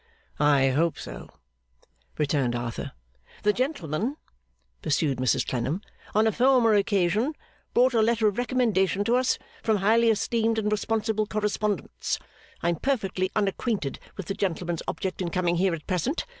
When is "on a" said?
6.15-6.31